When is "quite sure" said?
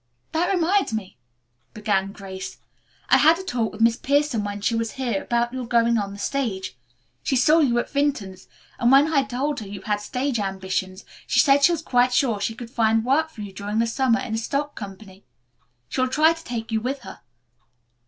11.83-12.41